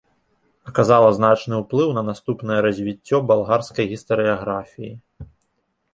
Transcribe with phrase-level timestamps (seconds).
[0.71, 4.93] Аказала значны ўплыў на наступнае развіццё балгарскай гістарыяграфіі.